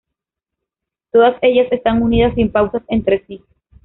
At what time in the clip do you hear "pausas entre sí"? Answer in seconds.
2.51-3.43